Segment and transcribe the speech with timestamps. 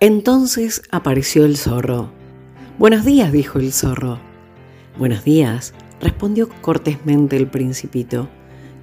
[0.00, 2.10] Entonces apareció el zorro.
[2.78, 4.20] Buenos días, dijo el zorro.
[4.96, 8.28] Buenos días, respondió cortésmente el principito,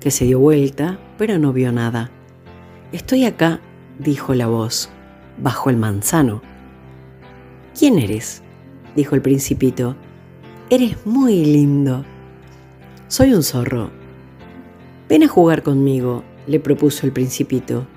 [0.01, 2.11] que se dio vuelta, pero no vio nada.
[2.91, 3.61] Estoy acá,
[3.97, 4.89] dijo la voz,
[5.37, 6.41] bajo el manzano.
[7.79, 8.41] ¿Quién eres?
[8.93, 9.95] dijo el principito.
[10.69, 12.03] Eres muy lindo.
[13.07, 13.89] Soy un zorro.
[15.07, 17.87] Ven a jugar conmigo, le propuso el principito.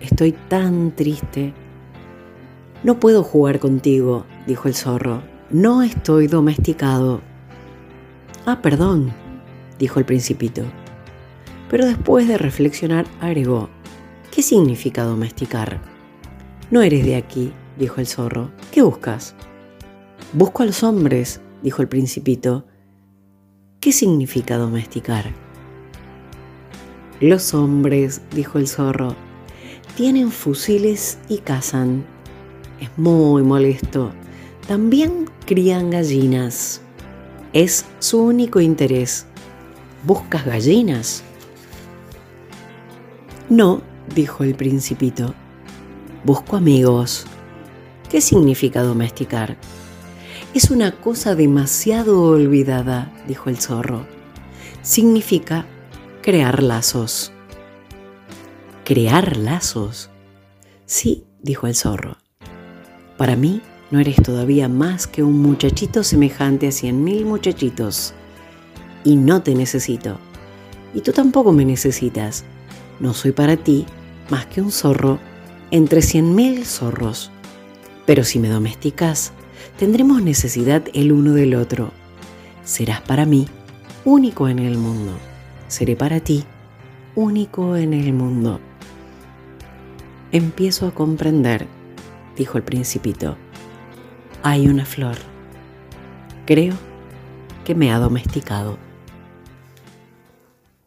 [0.00, 1.54] Estoy tan triste.
[2.84, 5.22] No puedo jugar contigo, dijo el zorro.
[5.48, 7.22] No estoy domesticado.
[8.44, 9.10] Ah, perdón,
[9.78, 10.64] dijo el principito.
[11.70, 13.70] Pero después de reflexionar agregó,
[14.30, 15.80] ¿qué significa domesticar?
[16.70, 18.50] No eres de aquí, dijo el zorro.
[18.70, 19.34] ¿Qué buscas?
[20.34, 22.66] Busco a los hombres, dijo el principito.
[23.80, 25.32] ¿Qué significa domesticar?
[27.18, 29.16] Los hombres, dijo el zorro,
[29.96, 32.12] tienen fusiles y cazan.
[32.80, 34.12] Es muy molesto.
[34.66, 36.80] También crían gallinas.
[37.52, 39.26] Es su único interés.
[40.04, 41.22] ¿Buscas gallinas?
[43.48, 43.82] No,
[44.14, 45.34] dijo el principito.
[46.24, 47.26] Busco amigos.
[48.10, 49.56] ¿Qué significa domesticar?
[50.54, 54.06] Es una cosa demasiado olvidada, dijo el zorro.
[54.82, 55.66] Significa
[56.22, 57.32] crear lazos.
[58.84, 60.10] ¿Crear lazos?
[60.86, 62.23] Sí, dijo el zorro.
[63.16, 68.14] Para mí no eres todavía más que un muchachito semejante a cien mil muchachitos.
[69.04, 70.18] Y no te necesito.
[70.94, 72.44] Y tú tampoco me necesitas.
[72.98, 73.86] No soy para ti
[74.30, 75.18] más que un zorro
[75.70, 77.30] entre cien mil zorros.
[78.06, 79.32] Pero si me domesticas,
[79.78, 81.92] tendremos necesidad el uno del otro.
[82.64, 83.46] Serás para mí
[84.04, 85.12] único en el mundo.
[85.68, 86.44] Seré para ti
[87.14, 88.60] único en el mundo.
[90.32, 91.68] Empiezo a comprender,
[92.36, 93.36] dijo el principito.
[94.42, 95.16] Hay una flor.
[96.46, 96.74] Creo
[97.64, 98.78] que me ha domesticado.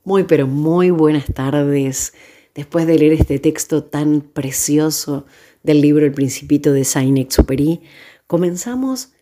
[0.03, 2.13] Muy, pero muy buenas tardes.
[2.55, 5.25] Después de leer este texto tan precioso
[5.63, 7.81] del libro El Principito de Saint-Exupéry,
[8.25, 9.13] comenzamos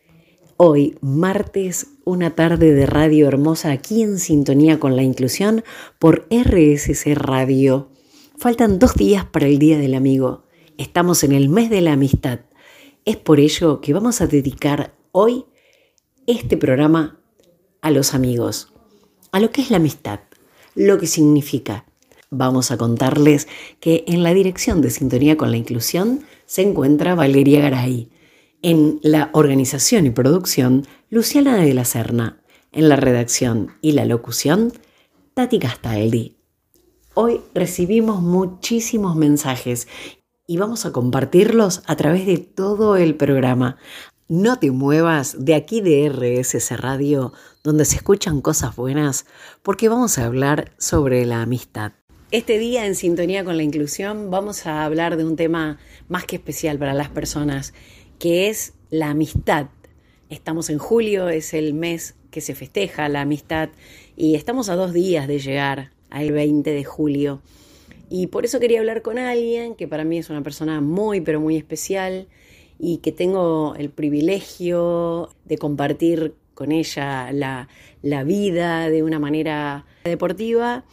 [0.58, 5.64] hoy, martes, una tarde de radio hermosa aquí en sintonía con la inclusión
[6.00, 7.90] por RSC Radio.
[8.38, 10.45] Faltan dos días para el Día del Amigo.
[10.78, 12.42] Estamos en el mes de la amistad.
[13.06, 15.46] Es por ello que vamos a dedicar hoy
[16.28, 17.18] este programa
[17.82, 18.74] a los amigos,
[19.32, 20.20] a lo que es la amistad,
[20.76, 21.86] lo que significa.
[22.30, 23.48] Vamos a contarles
[23.80, 28.10] que en la dirección de Sintonía con la Inclusión se encuentra Valeria Garay,
[28.62, 32.42] en la organización y producción Luciana de la Serna,
[32.74, 34.74] en la redacción y la locución
[35.36, 36.36] Tati Castaldi.
[37.18, 39.88] Hoy recibimos muchísimos mensajes
[40.48, 43.78] y vamos a compartirlos a través de todo el programa.
[44.28, 47.34] No te muevas de aquí de RSS Radio,
[47.64, 49.26] donde se escuchan cosas buenas,
[49.64, 51.94] porque vamos a hablar sobre la amistad.
[52.32, 55.78] Este día en sintonía con la inclusión vamos a hablar de un tema
[56.10, 57.74] más que especial para las personas,
[58.20, 59.68] que es la amistad.
[60.30, 63.70] Estamos en julio, es el mes que se festeja la amistad
[64.16, 67.42] y estamos a dos días de llegar al 20 de julio.
[68.18, 71.42] Y por eso quería hablar con alguien que para mí es una persona muy, pero
[71.42, 72.30] muy especial
[72.80, 77.68] y que tengo el privilegio de compartir con ella la,
[78.24, 80.86] vida de una manera deportiva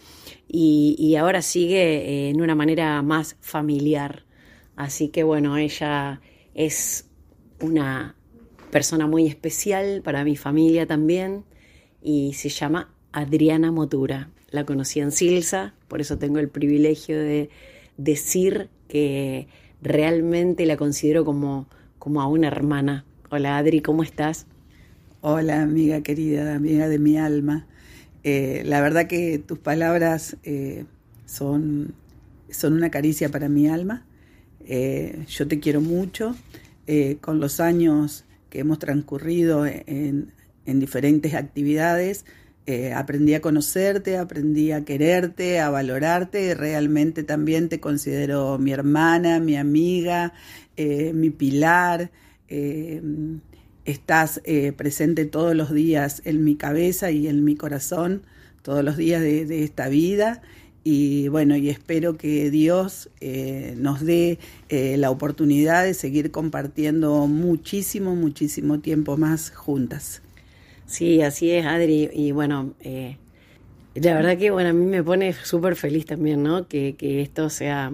[0.48, 4.24] y, ahora sigue en una manera más familiar.
[4.74, 6.20] Así que bueno, ella
[6.54, 7.08] es
[7.60, 8.16] una
[8.72, 11.44] persona muy especial para mi familia también
[12.02, 14.31] y se llama Adriana Motura.
[14.52, 17.48] La conocí en Silsa, por eso tengo el privilegio de
[17.96, 19.48] decir que
[19.80, 21.66] realmente la considero como,
[21.98, 23.06] como a una hermana.
[23.30, 24.46] Hola Adri, ¿cómo estás?
[25.22, 27.66] Hola amiga querida, amiga de mi alma.
[28.24, 30.84] Eh, la verdad que tus palabras eh,
[31.24, 31.94] son,
[32.50, 34.04] son una caricia para mi alma.
[34.66, 36.36] Eh, yo te quiero mucho.
[37.22, 40.32] con los años que hemos transcurrido en,
[40.66, 42.26] en diferentes actividades,
[42.94, 46.54] aprendí a conocerte, aprendí a quererte, a valorarte.
[46.54, 50.32] Realmente también te considero mi hermana, mi amiga,
[50.76, 52.10] mi pilar
[53.84, 58.22] estás eh, presente todos los días en mi cabeza y en mi corazón,
[58.62, 60.42] todos los días de, esta vida.
[60.84, 64.38] Y bueno, y espero que Dios eh, nos dé
[64.68, 70.21] eh, la oportunidad de seguir compartiendo muchísimo, muchísimo tiempo más juntas.
[70.92, 72.10] Sí, así es, Adri.
[72.12, 72.74] Y bueno,
[73.94, 76.68] la verdad que bueno, a mí me pone súper feliz también, ¿no?
[76.68, 77.90] Que, que esto sea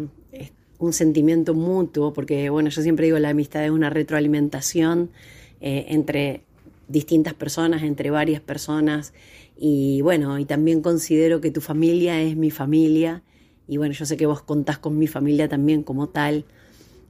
[0.79, 5.11] un sentimiento mutuo, porque bueno, yo siempre digo la amistad es una retroalimentación
[5.61, 6.43] eh, entre
[6.89, 9.13] distintas personas, entre varias personas,
[9.57, 13.23] y bueno, y también considero que tu familia es mi familia,
[13.69, 16.47] y bueno, yo sé que vos contás con mi familia también como tal,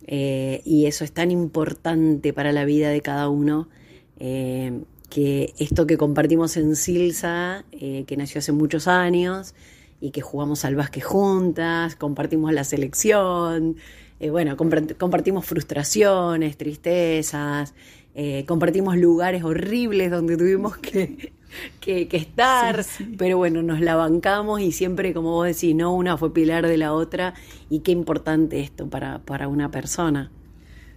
[0.06, 3.70] eh, y eso es tan importante para la vida de cada uno,
[4.18, 9.54] eh, que esto que compartimos en Silsa, que nació hace muchos años,
[10.00, 13.76] y que jugamos al básquet juntas, compartimos la selección,
[14.20, 17.74] eh, bueno, compartimos frustraciones, tristezas,
[18.14, 21.32] eh, compartimos lugares horribles donde tuvimos que,
[21.80, 22.84] que, estar,
[23.16, 26.78] pero bueno, nos la bancamos y siempre, como vos decís, no una fue pilar de
[26.78, 27.34] la otra
[27.70, 30.30] y qué importante esto para, para una persona.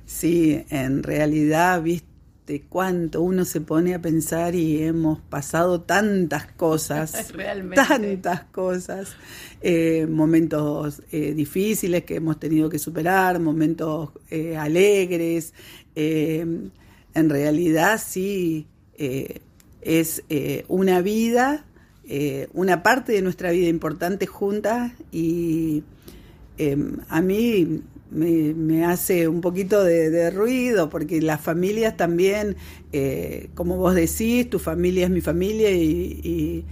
[0.06, 2.11] Sí, en realidad, viste
[2.52, 7.32] de cuánto uno se pone a pensar y hemos pasado tantas cosas,
[7.76, 9.16] tantas cosas,
[9.62, 15.54] eh, momentos eh, difíciles que hemos tenido que superar, momentos eh, alegres.
[15.96, 16.72] en
[17.14, 18.68] realidad sí
[18.98, 20.22] es
[20.68, 21.66] una vida,
[22.52, 25.84] una parte de nuestra vida importante juntas y
[27.08, 27.82] a mí
[28.12, 32.58] me, hace un poquito de, ruido, porque las familias también,
[32.92, 36.66] eh, como vos decís, tu familia es mi familia y,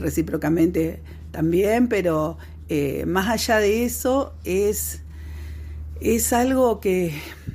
[0.00, 2.38] recíprocamente también, pero
[2.68, 5.02] eh, más allá de eso es,
[6.00, 7.12] es algo que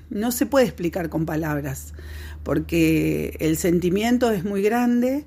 [0.09, 1.93] no se puede explicar con palabras,
[2.43, 5.25] porque el sentimiento es muy grande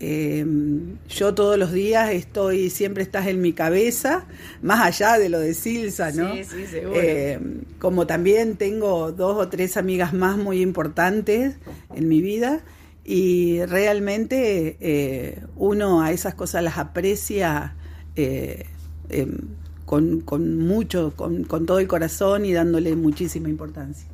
[0.00, 4.26] Em, yo todos los días estoy, siempre estás en mi cabeza,
[4.60, 6.34] más allá de lo de Silsa, ¿no?
[6.34, 7.00] Sí, sí, seguro.
[7.00, 11.56] Em, como también tengo dos o tres amigas más muy importantes
[11.94, 12.62] en mi vida
[13.04, 17.76] y realmente eh, uno a esas cosas las aprecia
[18.16, 18.66] eh,
[19.10, 19.38] em,
[19.84, 24.08] con, con, mucho, con, con todo el corazón y dándole muchísima importancia.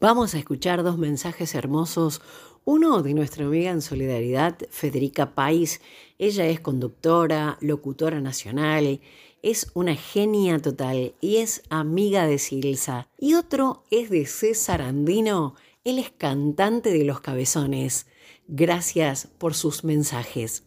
[0.00, 2.22] Vamos a escuchar dos mensajes hermosos
[2.64, 5.80] uno de nuestra amiga en solidaridad, Federica Pais,
[6.18, 9.00] ella es conductora, locutora nacional,
[9.42, 13.08] es una genia total y es amiga de Silsa.
[13.18, 18.06] Y otro es de César Andino, él es cantante de Los Cabezones.
[18.46, 20.64] Gracias por sus mensajes.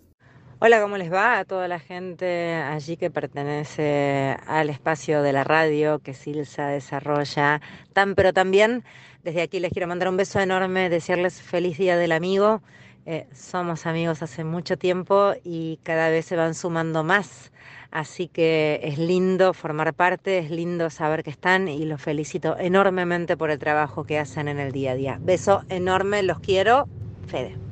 [0.67, 5.43] Hola, ¿cómo les va a toda la gente allí que pertenece al espacio de la
[5.43, 7.61] radio que Silsa desarrolla
[7.93, 8.83] tan pero también
[9.23, 12.63] desde aquí les quiero mandar un beso enorme, decirles feliz día del amigo.
[13.05, 17.51] Eh, somos amigos hace mucho tiempo y cada vez se van sumando más.
[17.91, 23.37] Así que es lindo formar parte, es lindo saber que están y los felicito enormemente
[23.37, 25.19] por el trabajo que hacen en el día a día.
[25.21, 26.87] Beso enorme, los quiero.
[27.27, 27.64] Fede.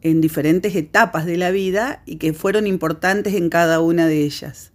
[0.00, 4.72] en diferentes etapas de la vida y que fueron importantes en cada una de ellas.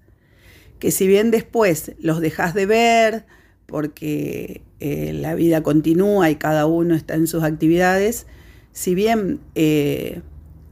[0.77, 3.25] Que si bien después los dejas de ver,
[3.65, 8.27] porque eh, la vida continúa y cada uno está en sus actividades,
[8.73, 10.21] si bien eh,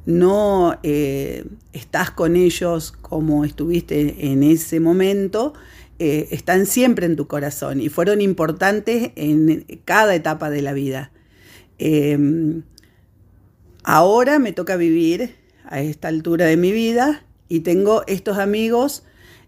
[0.06, 5.54] no eh, estás con ellos como estuviste en ese momento,
[6.00, 11.12] están siempre en tu corazón y fueron importantes en cada etapa de la vida.
[13.90, 19.04] Ahora me toca vivir a esta altura de mi vida y tengo estos amigos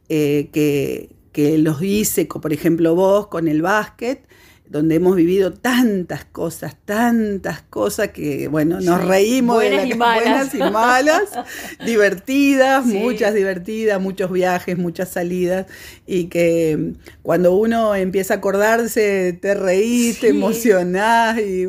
[0.07, 4.25] eh, que, que los hice, por ejemplo vos, con el básquet,
[4.69, 10.53] donde hemos vivido tantas cosas, tantas cosas que, bueno, nos reímos buenas, de y buenas
[10.53, 11.23] y malas,
[11.85, 15.65] divertidas, muchas divertidas, muchos viajes, muchas salidas,
[16.05, 21.67] y que cuando uno empieza a acordarse, te reís, te emocionás y...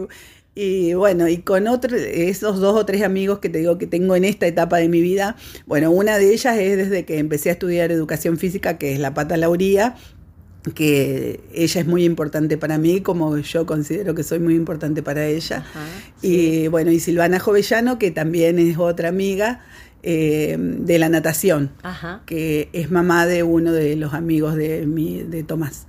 [0.52, 4.16] Y bueno, y con otros, esos dos o tres amigos que te digo que tengo
[4.16, 7.52] en esta etapa de mi vida, bueno, una de ellas es desde que empecé a
[7.52, 9.94] estudiar educación física, que es la Pata Lauría,
[10.74, 15.26] que ella es muy importante para mí, como yo considero que soy muy importante para
[15.26, 15.64] ella.
[16.20, 19.64] Y bueno, y Silvana Jovellano, que también es otra amiga
[20.02, 21.70] eh, de la natación,
[22.26, 25.86] que es mamá de uno de los amigos de, mi, de Tomás.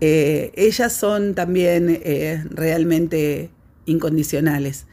[0.00, 3.50] Eh, ellas son también eh, realmente
[3.86, 4.86] incondicionales.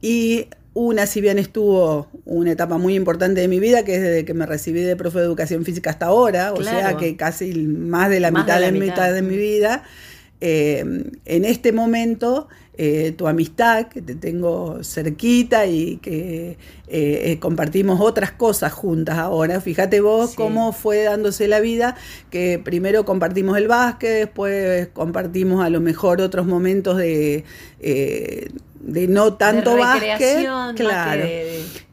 [0.00, 0.46] Y
[0.78, 4.32] una, si bien estuvo una etapa muy importante de mi vida, que es desde que
[4.32, 8.20] me recibí de profe de educación física hasta ahora, o sea que casi más de
[8.20, 9.12] la, mitad, de, mitad.
[9.12, 9.82] de mi vida.
[10.40, 10.84] Eh,
[11.24, 18.30] en este momento, eh, tu amistad, que te tengo cerquita y que eh, compartimos otras
[18.30, 19.60] cosas juntas ahora.
[19.60, 21.96] Fíjate vos cómo fue dándose la vida,
[22.30, 27.44] que primero compartimos el básquet, después compartimos a lo mejor otros momentos de
[28.88, 30.48] de no tanto de básquet.
[30.76, 31.26] Claro.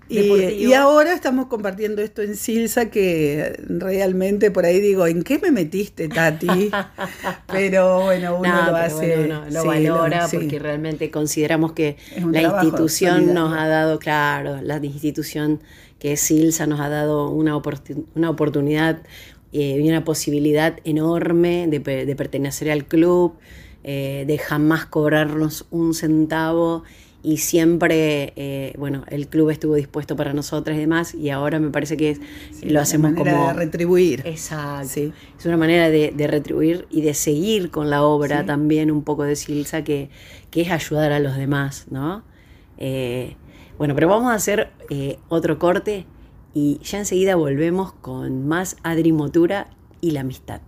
[0.07, 5.51] y, ahora estamos compartiendo esto en Silsa que realmente por ahí digo, ¿en qué me
[5.51, 6.71] metiste, Tati?
[7.51, 9.27] pero bueno, uno lo hace.
[9.27, 11.97] lo valora porque realmente consideramos que
[12.31, 15.59] la institución nos ha dado, claro, la institución
[15.99, 17.59] que es Silsa nos ha dado una,
[18.15, 19.01] una oportunidad
[19.53, 23.37] eh, y una posibilidad enorme de, de pertenecer al club
[23.87, 26.81] eh, de jamás cobrarnos un centavo
[27.21, 31.69] y siempre, eh, bueno, el club estuvo dispuesto para nosotras y demás y ahora me
[31.69, 32.19] parece que
[32.63, 33.47] lo hacemos una manera como...
[33.49, 34.23] de retribuir.
[34.25, 35.01] Exacto.
[35.37, 39.35] Es una manera de, retribuir y de seguir con la obra también un poco de
[39.35, 40.09] Silsa que,
[40.49, 42.23] que, es ayudar a los demás, ¿no?
[42.79, 43.35] Eh,
[43.77, 44.71] bueno, pero vamos a hacer
[45.29, 46.07] otro corte
[46.55, 49.67] y ya enseguida volvemos con más Adri Motura
[50.01, 50.61] y la amistad.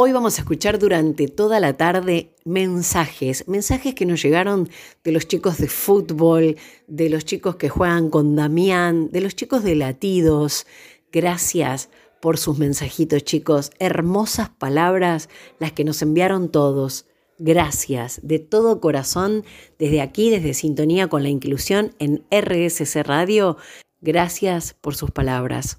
[0.00, 4.68] Hoy vamos a escuchar durante toda la tarde mensajes, mensajes que nos llegaron
[5.02, 9.64] de los chicos de fútbol, de los chicos que juegan con Damián, de los chicos
[9.64, 10.68] de latidos.
[11.10, 11.90] Gracias
[12.20, 13.72] por sus mensajitos, chicos.
[13.80, 15.28] Hermosas palabras
[15.58, 17.06] las que nos enviaron todos.
[17.40, 19.42] Gracias de todo corazón
[19.80, 23.56] desde aquí, desde Sintonía con la Inclusión en RSC Radio.
[24.00, 25.78] Gracias por sus palabras.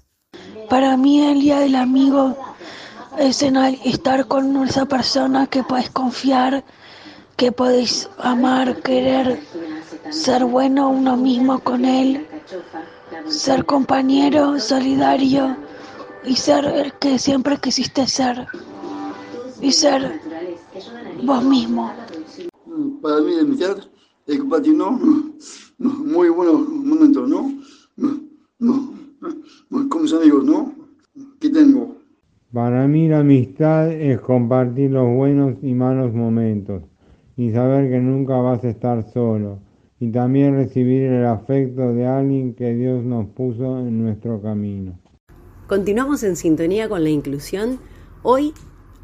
[0.68, 2.36] Para mí el Día del Amigo
[3.20, 3.42] es
[3.84, 6.64] estar con esa persona que podés confiar,
[7.36, 9.38] que podéis amar, querer,
[10.10, 12.26] ser bueno uno mismo con él,
[13.28, 15.54] ser compañero, solidario
[16.24, 18.46] y ser el que siempre quisiste ser
[19.60, 20.20] y ser
[21.22, 21.92] vos mismo.
[23.02, 23.76] Para mí, amistad
[24.26, 24.74] es compartir
[25.78, 27.52] muy buenos momentos, ¿no?
[27.96, 28.94] no,
[29.68, 30.74] no, con mis amigos, ¿no?
[31.38, 31.89] Que tengo.
[32.52, 36.82] Para mí la amistad es compartir los buenos y malos momentos
[37.36, 39.60] y saber que nunca vas a estar solo
[40.00, 44.98] y también recibir el afecto de alguien que Dios nos puso en nuestro camino.
[45.68, 47.78] Continuamos en sintonía con la inclusión,
[48.24, 48.52] hoy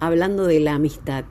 [0.00, 1.24] hablando de la amistad.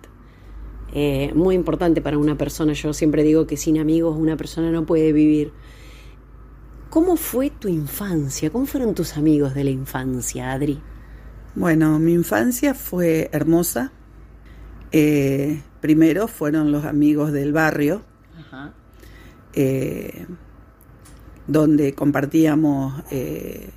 [0.93, 4.85] Eh, muy importante para una persona, yo siempre digo que sin amigos una persona no
[4.85, 5.51] puede vivir.
[6.89, 8.51] ¿Cómo fue tu infancia?
[8.51, 10.79] ¿Cómo fueron tus amigos de la infancia, Adri?
[11.55, 13.93] Bueno, mi infancia fue hermosa.
[14.91, 18.01] Eh, primero fueron los amigos del barrio,
[19.53, 20.25] eh,
[21.47, 23.69] donde compartíamos eh,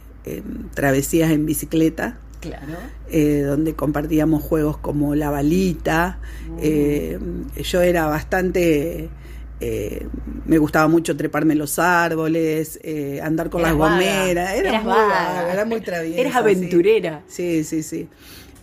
[0.75, 2.19] travesías en bicicleta.
[2.41, 2.75] Claro.
[3.11, 6.21] donde compartíamos juegos como la balita.
[6.61, 9.11] Yo era bastante
[9.61, 10.07] eh,
[10.47, 14.55] me gustaba mucho treparme los árboles, eh, andar con las gomeras.
[14.55, 16.21] Era muy era muy traviesa.
[16.21, 17.23] Eras aventurera.
[17.29, 18.09] Sí, sí, sí.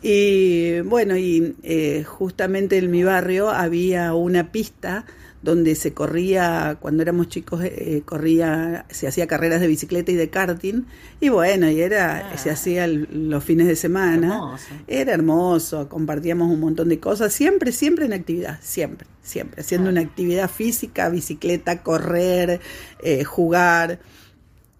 [0.02, 5.06] Y bueno, y eh, justamente en mi barrio había una pista
[5.46, 10.32] donde se corría, cuando éramos chicos, eh, corría, se hacía carreras de bicicleta y de
[10.32, 10.86] karting,
[11.22, 12.38] y bueno, y era, ah.
[12.38, 14.58] se hacía los fines de semana.
[14.88, 19.92] Era hermoso, compartíamos un montón de cosas, siempre, siempre en actividad, siempre, siempre, haciendo ah.
[19.92, 22.60] una actividad física, bicicleta, correr,
[23.04, 24.00] eh, jugar.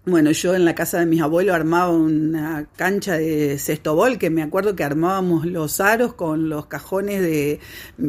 [0.06, 4.40] Bueno, yo en la casa de mis abuelos armaba una cancha de cestobol, que me
[4.40, 7.58] acuerdo que armábamos los aros con los cajones de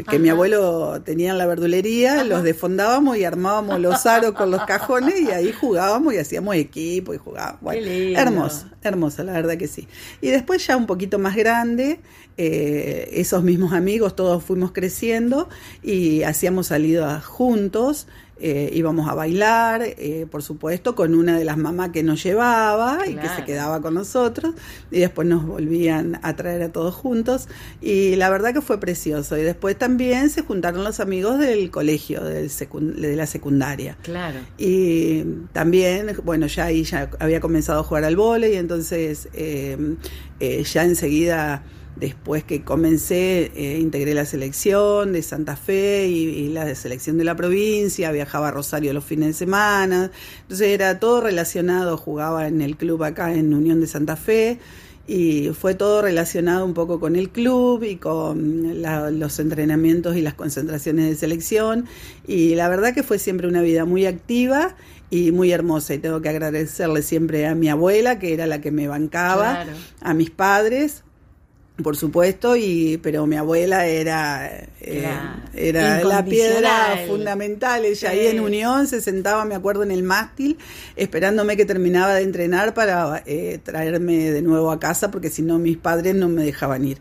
[0.08, 4.64] que mi abuelo tenía en la verdulería, los defondábamos y armábamos los aros con los
[4.66, 7.62] cajones y ahí jugábamos y hacíamos equipo y jugábamos.
[7.62, 9.88] Bueno, hermoso, hermoso, la verdad que sí.
[10.22, 12.00] Y después ya un poquito más grande,
[12.38, 15.50] eh, esos mismos amigos, todos fuimos creciendo
[15.82, 18.08] y hacíamos salidas juntos.
[18.40, 23.08] Eh, íbamos a bailar, eh, por supuesto, con una de las mamás que nos llevaba
[23.08, 24.54] y que se quedaba con nosotros,
[24.92, 27.48] y después nos volvían a traer a todos juntos,
[27.82, 29.38] y la verdad que fue precioso.
[29.38, 33.98] Y después también se juntaron los amigos del colegio, del de la secundaria.
[34.04, 34.40] Claro.
[34.58, 39.98] Y también, bueno, ya ahí ya había comenzado a jugar al vóley, y entonces eh,
[40.40, 41.64] ya enseguida
[42.00, 47.24] Después que comencé, eh, integré la selección de Santa Fe y, la de selección de
[47.24, 50.12] la provincia, viajaba a Rosario los fines de semana,
[50.42, 54.60] entonces era todo relacionado, jugaba en el club acá en Unión de Santa Fe
[55.08, 58.80] y fue todo relacionado un poco con el club y con
[59.20, 61.86] los entrenamientos y las concentraciones de selección.
[62.28, 64.76] Y la verdad que fue siempre una vida muy activa
[65.10, 65.94] y muy hermosa.
[65.94, 69.66] Y tengo que agradecerle siempre a mi abuela que era la que me bancaba,
[70.02, 71.04] a mis padres
[71.84, 74.48] por supuesto, y pero mi abuela era,
[74.82, 75.08] eh,
[75.54, 77.86] era la piedra fundamental.
[77.86, 80.58] Ella ahí en Unión se sentaba, me acuerdo, en el mástil,
[80.96, 85.60] esperándome que terminaba de entrenar para eh, traerme de nuevo a casa, porque si no
[85.60, 86.98] mis padres no me dejaban ir.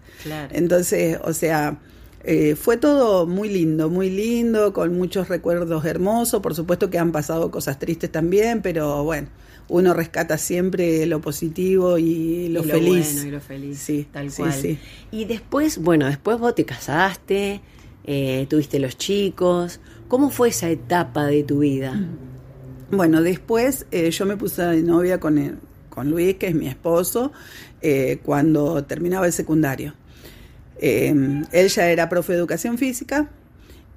[0.50, 1.78] Entonces, o sea,
[2.24, 6.42] eh, fue todo muy lindo, muy lindo, con muchos recuerdos hermosos.
[6.42, 9.28] Por supuesto que han pasado cosas tristes también, pero bueno
[9.68, 13.14] uno rescata siempre lo positivo y lo, feliz.
[13.14, 14.78] Bueno y lo feliz, sí, tal cual.
[15.10, 17.60] Y después, bueno, después vos te casaste,
[18.04, 19.80] eh, tuviste los chicos.
[20.08, 22.00] ¿Cómo fue esa etapa de tu vida?
[22.88, 25.58] Bueno, después eh, yo me puse de novia con,
[25.88, 27.32] con Luis, que es mi esposo,
[27.82, 29.92] eh, cuando terminaba el secundario.
[30.80, 33.28] él ya era profe de educación física,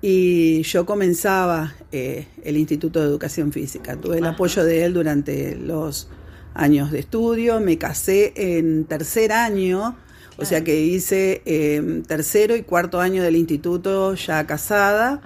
[0.02, 3.98] y yo comenzaba eh, el Instituto de Educación Física.
[3.98, 6.08] Tuve el apoyo de él durante los
[6.54, 9.98] años de estudio, me casé en tercer año,
[10.38, 15.22] o sea que hice em, tercero y cuarto año del instituto ya casada,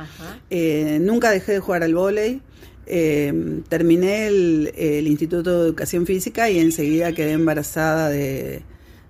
[0.50, 2.42] eh, nunca dejé de jugar al vóley.
[2.86, 8.64] Em, terminé el Instituto de Educación Física y enseguida quedé embarazada de,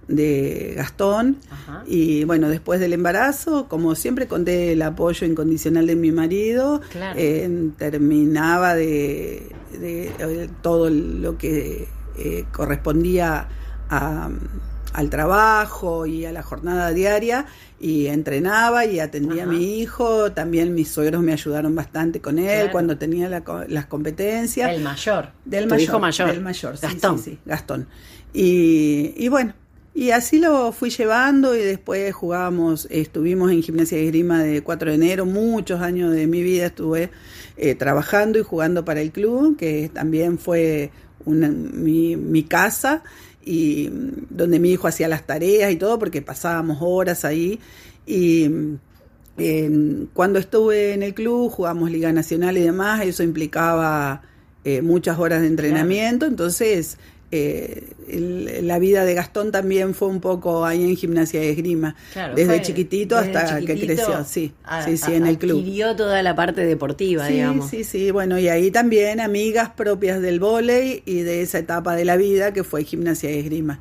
[0.07, 1.37] de Gastón.
[1.85, 6.81] Y bueno, después del embarazo, como siempre conté el apoyo incondicional de mi marido,
[7.15, 11.87] eh, terminaba de, eh, todo lo que
[12.17, 13.47] eh, correspondía
[13.89, 17.45] al trabajo y a la jornada diaria
[17.79, 22.71] y entrenaba y atendía a mi hijo, también mis suegros me ayudaron bastante con él
[22.71, 24.71] cuando tenía las competencias.
[24.71, 25.29] El mayor.
[25.45, 26.27] Del mayor, hijo mayor.
[26.29, 27.19] Del mayor, Gastón.
[27.19, 27.87] Sí, Gastón.
[28.33, 29.53] Y, y bueno,
[29.95, 34.89] y así lo fui llevando y después jugábamos, estuvimos en gimnasia de esgrima de 4
[34.89, 37.11] de enero, muchos años de mi vida estuve
[37.57, 40.91] eh, trabajando y jugando para el club, que también fue
[41.25, 43.03] una, mi, mi casa
[43.45, 47.59] y mm, donde mi hijo hacía las tareas y todo, porque pasábamos horas ahí.
[48.05, 54.21] Y mm, cuando estuve en el club, jugamos Liga Nacional y demás, eso implicaba
[54.63, 56.97] eh, muchas horas de entrenamiento, entonces
[57.35, 61.95] eh, la vida de Gastón también fue un poco ahí en gimnasia de esgrima,
[62.35, 64.53] desde chiquitito hasta que creció, sí,
[64.85, 65.57] sí, sí, en el club.
[65.57, 67.71] Adquirió toda la parte deportiva, digamos.
[67.71, 72.05] Sí, sí, bueno, y ahí también amigas propias del vóley y de esa etapa de
[72.05, 73.79] la vida que fue gimnasia de esgrima.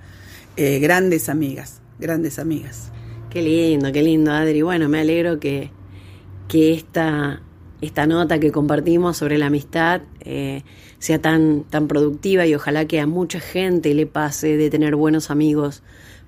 [0.57, 2.91] Eh, grandes amigas, grandes amigas.
[3.29, 4.63] Qué lindo, qué lindo, Adri.
[4.63, 5.71] Bueno, me alegro que,
[6.49, 7.43] que esta,
[7.83, 10.63] esta nota que compartimos sobre la amistad eh,
[11.03, 15.33] sea tan, tan productiva y ojalá que a mucha gente le pase de tener buenos
[15.33, 15.83] amigos,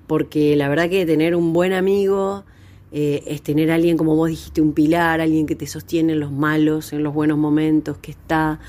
[0.05, 2.43] porque la verdad que tener un buen amigo
[2.91, 6.33] eh, es tener alguien, como vos dijiste, un pilar, alguien que te sostiene en los
[6.33, 8.59] malos, en los buenos momentos, que está,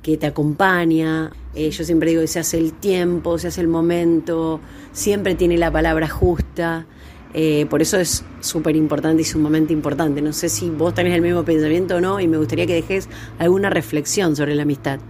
[0.00, 1.32] que te acompaña.
[1.56, 4.60] Eh, yo siempre digo que se hace el tiempo, se hace el momento,
[4.92, 6.86] siempre tiene la palabra justa.
[7.34, 10.22] Eh, por eso es súper importante y sumamente importante.
[10.22, 13.08] No sé si vos tenés el mismo pensamiento o no y me gustaría que dejes
[13.40, 15.00] alguna reflexión sobre la amistad.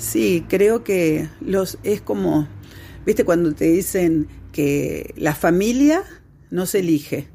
[0.00, 2.48] Sí, creo que los es como,
[3.04, 6.02] viste, cuando te dicen que la familia
[6.50, 7.28] no se elige,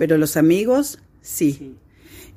[0.00, 1.76] pero los amigos sí.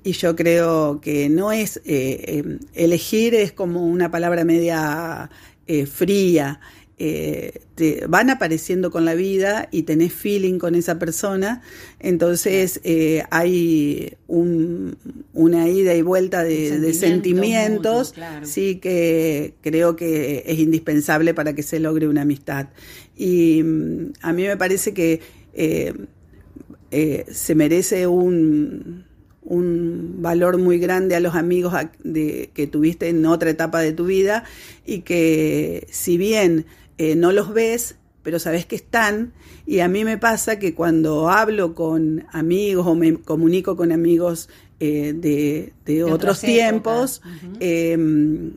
[0.04, 5.32] Y yo creo que no es eh, em, elegir es como una palabra media
[5.66, 6.60] eh, fría.
[6.98, 11.62] Eh, te van apareciendo con la vida y tenés feeling con esa persona,
[12.00, 21.34] entonces eh, hay una ida y vuelta de, sentimientos, sí que creo que es indispensable
[21.34, 22.68] para que se logre una amistad.
[23.18, 25.20] Y mm, a mí me parece que
[25.54, 25.94] eh,
[27.30, 29.06] se merece un
[29.46, 34.06] un valor muy grande a los amigos de, que tuviste en otra etapa de tu
[34.06, 34.44] vida
[34.86, 36.66] y que si bien
[36.98, 39.34] eh, no los ves, pero sabes que están.
[39.66, 44.50] Y a mí me pasa que cuando hablo con amigos o me comunico con amigos
[44.80, 45.14] eh,
[45.86, 47.22] de, otros tiempos,
[47.60, 48.54] em,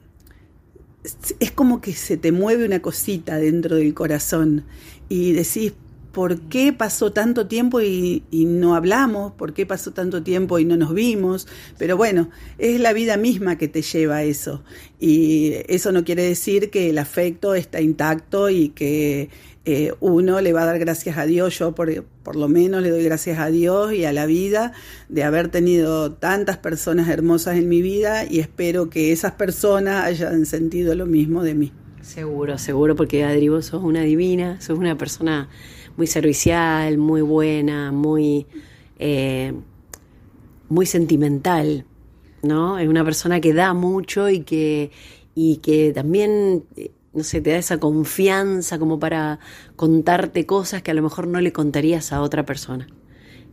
[1.41, 4.65] es como que se te mueve una cosita dentro del corazón
[5.09, 5.73] y decís,
[6.13, 9.33] ¿por qué pasó tanto tiempo y, no hablamos?
[9.33, 11.47] ¿Por qué pasó tanto tiempo y no nos vimos?
[11.79, 14.63] Pero bueno, es la vida misma que te lleva a eso.
[14.99, 19.31] Y eso no quiere decir que el afecto está intacto y que
[19.65, 21.59] eh, uno le va a dar gracias a Dios.
[21.59, 24.73] Yo por, por lo menos le doy gracias a Dios y a la vida
[25.09, 30.47] de haber tenido tantas personas hermosas en mi vida y espero que esas personas hayan
[30.47, 31.73] sentido lo mismo de mí.
[32.01, 35.51] Seguro, seguro, porque Adri, vos sos una divina, sos una persona
[35.99, 38.47] muy servicial, muy buena, muy,
[39.01, 39.53] eh,
[40.69, 41.85] muy sentimental,
[42.43, 42.79] ¿no?
[42.79, 44.93] Es una persona que da mucho y que,
[45.35, 46.65] y que también,
[47.13, 49.41] no sé, te da esa confianza como para
[49.75, 52.87] contarte cosas que a lo mejor no le contarías a otra persona.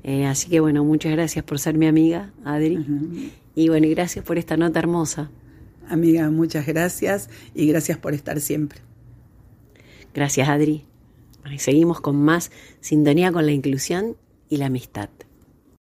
[0.04, 3.32] Eh, así que bueno, muchas gracias por ser mi amiga, Adri.
[3.56, 5.32] Y bueno, y gracias por esta nota hermosa.
[5.90, 8.82] Amiga, muchas gracias y gracias por estar siempre.
[10.14, 10.86] Gracias, Adri.
[11.52, 14.18] Y seguimos con más sintonía con la inclusión
[14.50, 15.10] y la amistad.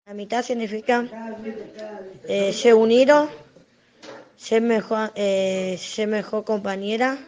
[0.06, 1.06] La amistad significa
[2.28, 3.28] eh, ser unido,
[4.36, 7.18] ser mejor, eh, ser mejor compañera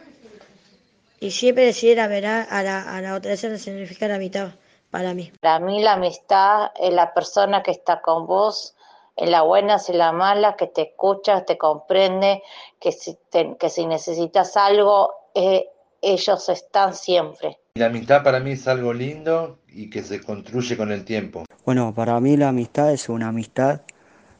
[1.19, 3.33] y siempre decir la verdad a la, a la otra.
[3.33, 4.51] Eso significa la amistad
[4.91, 5.31] para mí.
[5.41, 8.75] Para mí la amistad es la persona que está con vos
[9.15, 12.43] en las buenas y las malas, que te escucha, te comprende,
[12.79, 13.17] que si,
[13.59, 15.67] que si necesitas algo, eh,
[16.01, 17.59] ellos están siempre.
[17.75, 21.45] La amistad para mí es algo lindo y que se construye con el tiempo.
[21.65, 23.81] Bueno, para mí la amistad es una amistad,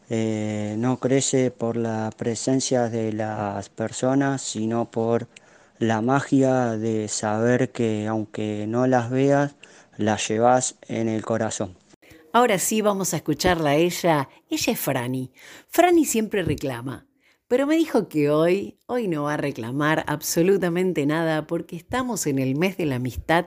[0.09, 5.27] eh, no crece por la presencia de las personas, sino por
[5.79, 9.55] la magia de saber que aunque no las veas,
[9.97, 11.75] las llevas en el corazón.
[12.33, 14.29] Ahora sí vamos a escucharla a ella.
[14.49, 15.31] Ella es Franny.
[15.69, 17.06] Franny siempre reclama.
[17.49, 22.39] Pero me dijo que hoy, hoy no va a reclamar absolutamente nada porque estamos en
[22.39, 23.45] el mes de la amistad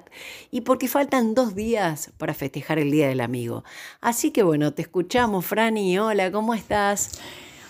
[0.50, 3.62] y porque faltan dos días para festejar el Día del Amigo.
[4.00, 5.98] Así que bueno, te escuchamos, Franny.
[5.98, 7.20] Hola, ¿cómo estás?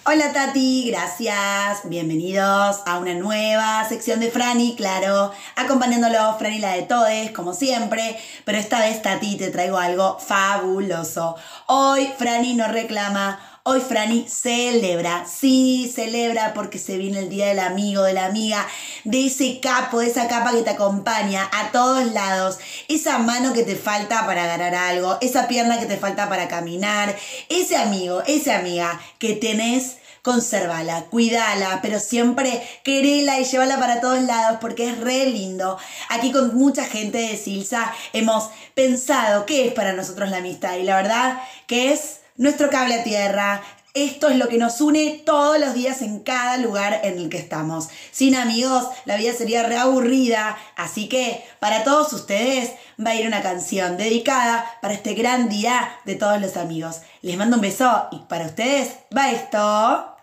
[0.07, 1.81] Hola Tati, gracias.
[1.85, 8.17] Bienvenidos a una nueva sección de Franny, claro, acompañándolo Franny la de Todes, como siempre,
[8.45, 11.37] pero esta vez Tati te traigo algo fabuloso.
[11.67, 17.61] Hoy Franny nos reclama Hoy Franny celebra, sí, celebra porque se viene el día del
[17.61, 18.67] amigo, de la amiga,
[19.05, 23.63] de ese capo, de esa capa que te acompaña a todos lados, esa mano que
[23.63, 27.15] te falta para agarrar algo, esa pierna que te falta para caminar,
[27.49, 34.21] ese amigo, esa amiga que tenés conservala, cuidala, pero siempre querela y llévala para todos
[34.21, 35.79] lados porque es re lindo.
[36.09, 40.83] Aquí con mucha gente de Silsa hemos pensado qué es para nosotros la amistad y
[40.83, 43.63] la verdad que es nuestro cable a tierra.
[43.93, 47.37] Esto es lo que nos une todos los días en cada lugar en el que
[47.37, 47.89] estamos.
[48.13, 50.57] Sin amigos, la vida sería reaburrida.
[50.77, 52.71] Así que para todos ustedes
[53.05, 57.03] va a ir una canción dedicada para este gran día de todos los amigos.
[57.21, 60.17] Les mando un beso y para ustedes va esto.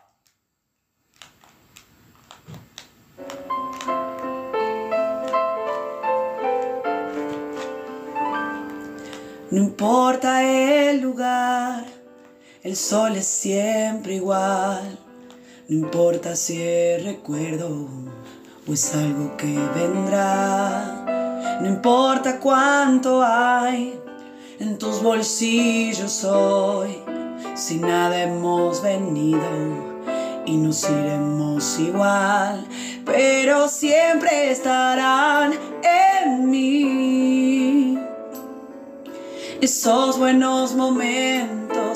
[9.51, 11.96] No importa el lugar
[12.67, 14.99] el sol es siempre igual,
[15.69, 17.87] no importa si es recuerdo
[18.67, 23.97] o es algo que vendrá, no importa cuánto hay
[24.59, 27.01] en tus bolsillos hoy,
[27.55, 29.47] si nada hemos venido
[30.45, 32.67] y nos iremos igual,
[33.05, 35.53] pero siempre estarán
[35.83, 37.97] en mí.
[39.61, 41.66] Esos buenos momentos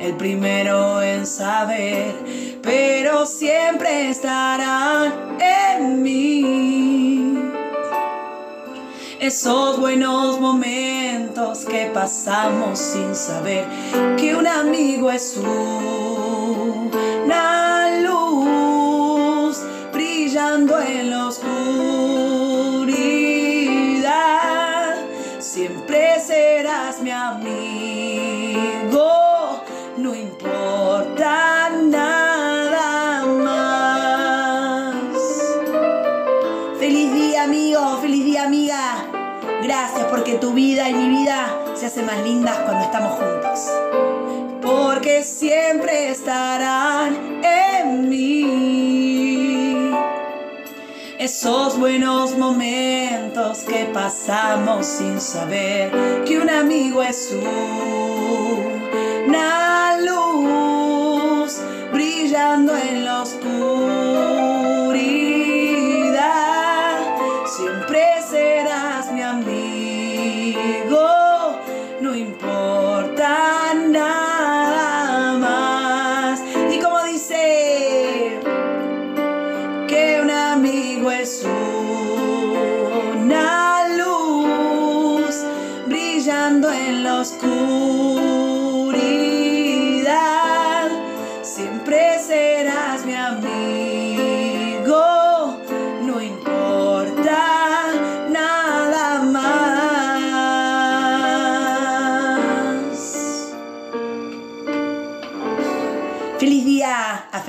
[0.00, 2.14] el primero en saber,
[2.62, 7.36] pero siempre estarán en mí.
[9.20, 13.64] Esos buenos momentos que pasamos sin saber
[14.16, 16.86] que un amigo es una
[18.02, 19.58] luz
[19.92, 21.56] brillando en la oscuridad.
[25.38, 27.65] Siempre serás mi amigo,
[40.10, 43.70] porque tu vida y mi vida se hacen más lindas cuando estamos juntos.
[44.62, 49.90] Porque siempre estarán en mí.
[51.18, 55.90] Esos buenos momentos que pasamos sin saber
[56.24, 57.32] que un amigo es
[59.26, 61.60] una luz
[61.92, 63.22] brillando en la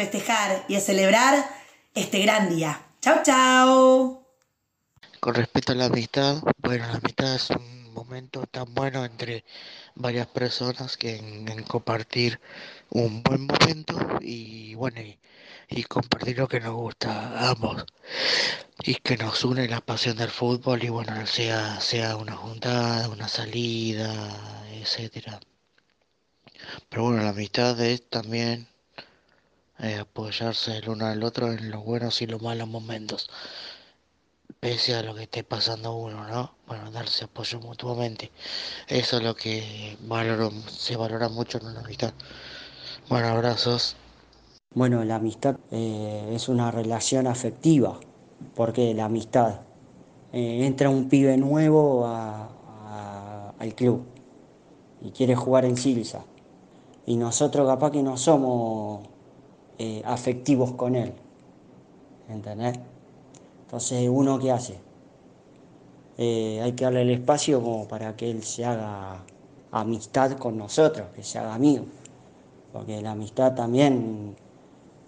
[0.08, 1.50] festejar y a celebrar
[1.93, 2.82] este gran día.
[3.02, 4.24] Chao, chao.
[5.20, 9.43] Con respecto a la amistad, bueno, la amistad es un momento tan bueno entre
[9.96, 12.39] varias personas que en, compartir
[12.89, 15.20] un buen momento y bueno, y,
[15.70, 17.86] y compartir lo que nos gusta a ambos
[18.84, 23.28] y que nos une la pasión del fútbol y bueno, sea, sea una juntada, una
[23.28, 24.10] salida,
[24.72, 25.39] etcétera.
[26.88, 28.67] Pero bueno, la amistad es también
[29.80, 33.30] eh, apoyarse el uno al otro en los buenos y los malos momentos,
[34.60, 36.52] pese a lo que esté pasando uno, ¿no?
[36.68, 38.32] Bueno, darse apoyo mutuamente.
[38.88, 42.13] Eso es lo que valoro, se valora mucho en una amistad.
[43.10, 43.96] Bueno, abrazos.
[44.74, 48.00] Bueno, la amistad eh, es una relación afectiva,
[48.56, 49.62] porque la amistad
[50.34, 52.50] eh, entra un pibe nuevo a-
[52.90, 54.04] a- al club
[55.02, 56.26] y quiere jugar en Silsa.
[57.06, 59.08] Y nosotros capaz que no somos
[59.80, 61.13] eh, afectivos con él.
[62.30, 62.80] ¿Entendés?
[63.66, 64.80] Entonces, ¿uno qué hace?
[66.18, 69.24] Eh, hay que darle el espacio como para que él se haga
[69.72, 71.86] amistad con nosotros, que se haga amigo.
[72.74, 74.36] Porque la amistad también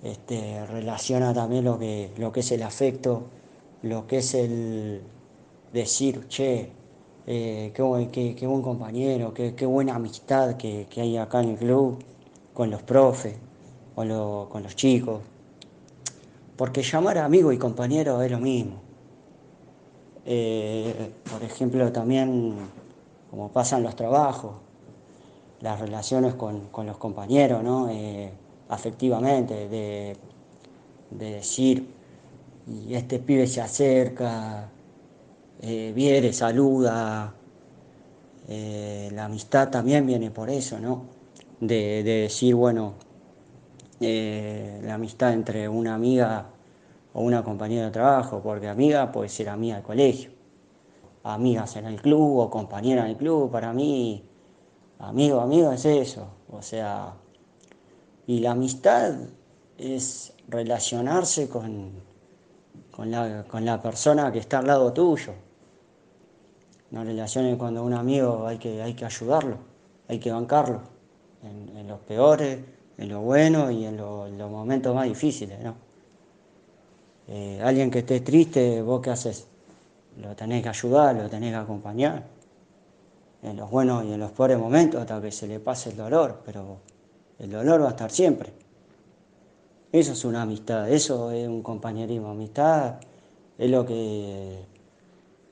[0.04, 3.24] este, relaciona también lo que, lo que es el afecto,
[3.82, 5.02] lo que es el
[5.74, 6.70] decir, che,
[7.26, 11.98] eh, qué, buen, compañero, qué, qué buena amistad que, que hay acá en el club,
[12.54, 13.36] con los profes,
[14.00, 15.20] con, lo- con los chicos.
[16.56, 18.76] Porque llamar a amigo y compañero es lo mismo.
[20.26, 22.56] Eh, por ejemplo, también
[23.30, 24.54] como pasan los trabajos,
[25.60, 27.90] las relaciones con, con los compañeros, ¿no?
[27.90, 28.32] Eh,
[28.70, 30.16] afectivamente, de,
[31.12, 31.86] de decir,
[32.68, 34.70] y este pibe se acerca,
[35.62, 37.34] eh, viene, saluda.
[38.48, 41.04] La amistad también viene por eso, ¿no?
[41.60, 42.94] De decir, bueno,
[44.02, 46.46] eh, la amistad entre una amiga
[47.14, 50.32] o una compañera de trabajo, porque amiga puede ser amiga del colegio,
[51.24, 54.24] amigas en el club o compañera en el club, para mí,
[55.00, 57.14] amigo, amigo es eso, o sea,
[58.28, 59.16] y la amistad
[59.78, 61.92] es relacionarse con,
[62.92, 65.34] con, la, con la persona que está al lado tuyo.
[66.92, 69.58] No relaciones cuando un amigo hay que, hay que ayudarlo,
[70.08, 70.82] hay que bancarlo,
[71.44, 72.60] en, en los peores,
[73.00, 75.76] en lo bueno y en, lo- en los momentos más difíciles, ¿no?
[77.28, 79.48] Eh, alguien que esté triste, ¿vos qué haces?
[80.22, 82.24] Lo tenés que ayudar, lo tenés que acompañar.
[83.42, 86.42] En los buenos y en los peores momentos hasta que se le pase el dolor,
[86.46, 86.78] pero
[87.40, 88.52] el dolor va a estar siempre.
[89.92, 92.30] Eso es una amistad, eso es un compañerismo.
[92.30, 92.96] Amistad
[93.58, 94.60] es lo que,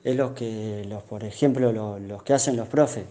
[0.04, 3.04] es lo que los, por ejemplo, los, los que hacen los profes.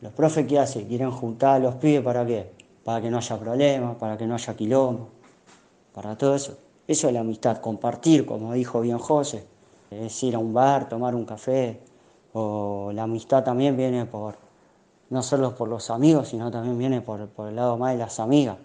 [0.00, 0.86] Los profes ¿qué hacen?
[0.88, 2.57] Quieren juntar a los pibes para qué?
[2.84, 5.08] Para que no haya problemas, para que no haya quilombo,
[5.92, 6.56] para todo eso.
[6.86, 9.44] Eso es la amistad, compartir, como dijo bien José,
[9.90, 11.80] es ir a un bar, tomar un café,
[12.32, 14.36] o la amistad también viene por,
[15.10, 18.20] no solo por los amigos, sino también viene por, por el lado más de las
[18.20, 18.56] amigas.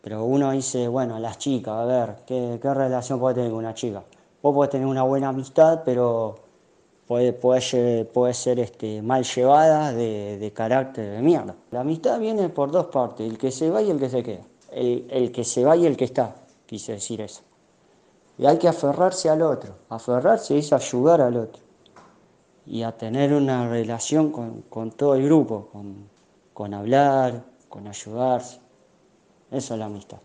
[0.00, 3.74] Pero uno dice, bueno, las chicas, a ver, ¿qué, qué relación puede tener con una
[3.74, 4.02] chica?
[4.42, 6.45] Vos podés tener una buena amistad, pero
[7.06, 11.54] puede, puede, puede ser este, mal llevada de, de, carácter de mierda.
[11.70, 14.44] La amistad viene por dos partes, el que se va y el que se queda.
[14.72, 16.34] El, el que se va y el que está,
[16.66, 17.42] quise decir eso.
[18.38, 19.74] Y hay que aferrarse al otro.
[19.88, 21.62] Aferrarse es ayudar al otro.
[22.66, 26.08] Y a tener una relación con, con todo el grupo, con,
[26.52, 28.60] con hablar, con ayudarse.
[29.50, 30.18] Eso es la amistad.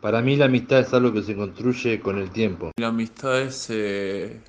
[0.00, 2.70] Para mí la amistad es algo que se construye con el tiempo.
[2.76, 4.40] La amistad es, eh,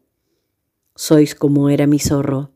[0.96, 2.52] Sois como era mi zorro.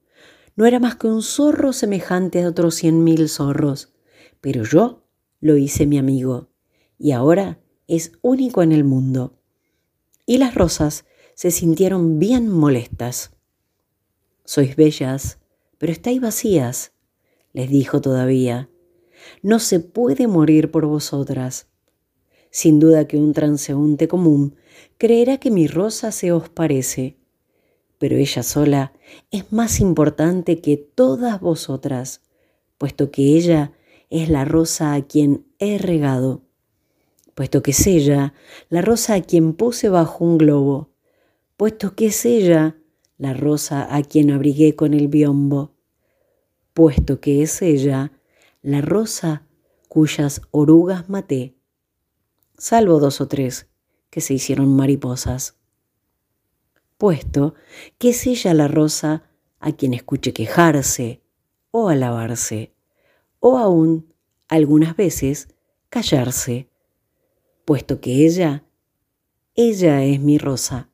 [0.56, 3.92] No era más que un zorro semejante a otros cien mil zorros,
[4.40, 5.04] pero yo
[5.40, 6.48] lo hice mi amigo,
[6.98, 9.38] y ahora es único en el mundo.
[10.24, 13.32] Y las rosas se sintieron bien molestas.
[14.46, 15.38] Sois bellas,
[15.76, 16.92] pero estáis vacías,
[17.52, 18.70] les dijo todavía.
[19.42, 21.66] No se puede morir por vosotras.
[22.50, 24.56] Sin duda que un transeúnte común
[24.96, 27.16] creerá que mi rosa se os parece,
[27.98, 28.92] pero ella sola
[29.30, 32.22] es más importante que todas vosotras,
[32.78, 33.72] puesto que ella
[34.11, 36.42] es la rosa a quien he regado,
[37.34, 38.34] puesto que es ella
[38.70, 40.90] la rosa a quien puse bajo un globo,
[41.56, 42.76] puesto que es ella
[43.18, 45.74] la rosa a quien abrigué con el biombo,
[46.72, 48.12] puesto que es ella
[48.62, 49.46] la rosa
[49.88, 51.57] cuyas orugas maté,
[52.58, 53.68] salvo dos o tres
[54.10, 55.58] que se hicieron mariposas
[56.98, 57.54] puesto
[57.96, 59.22] que es ella la rosa
[59.60, 61.22] a quien escuche quejarse
[61.70, 62.74] o alabarse,
[63.40, 64.12] o aún,
[64.48, 65.48] algunas veces,
[65.90, 66.68] callarse,
[67.64, 68.64] puesto que ella,
[69.54, 70.90] ella es mi rosa.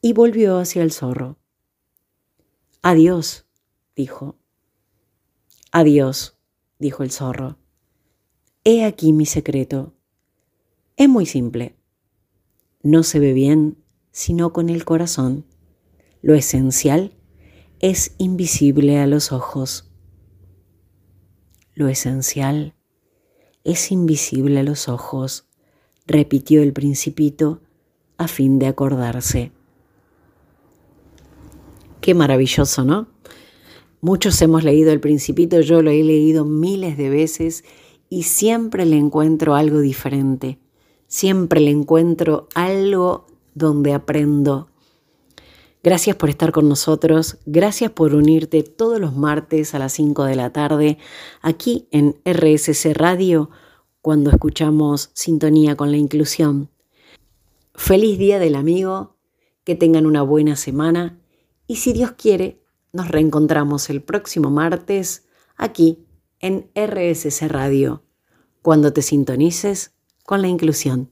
[0.00, 1.38] Y volvió hacia el zorro.
[2.82, 3.46] Adiós,
[3.94, 4.36] dijo.
[5.70, 6.36] Adiós,
[6.78, 7.58] dijo el zorro.
[8.64, 9.94] He aquí mi secreto.
[10.96, 11.76] Es muy simple.
[12.82, 13.78] No se ve bien
[14.10, 15.46] sino con el corazón.
[16.20, 17.14] Lo esencial
[17.80, 19.90] es invisible a los ojos.
[21.74, 22.74] Lo esencial
[23.64, 25.46] es invisible a los ojos,
[26.06, 27.62] repitió el principito
[28.18, 29.52] a fin de acordarse.
[32.00, 33.08] Qué maravilloso, ¿no?
[34.00, 37.64] Muchos hemos leído el principito, yo lo he leído miles de veces
[38.08, 40.58] y siempre le encuentro algo diferente,
[41.12, 44.70] siempre le encuentro algo donde aprendo.
[45.82, 50.36] Gracias por estar con nosotros, gracias por unirte todos los martes a las 5 de
[50.36, 50.96] la tarde
[51.42, 53.50] aquí en RSC Radio
[54.00, 56.70] cuando escuchamos Sintonía con la Inclusión.
[57.74, 59.18] Feliz Día del Amigo,
[59.64, 61.20] que tengan una buena semana
[61.66, 62.62] y si Dios quiere,
[62.94, 66.06] nos reencontramos el próximo martes aquí
[66.40, 68.02] en RSC Radio,
[68.62, 69.92] cuando te sintonices
[70.24, 71.10] con la inclusión.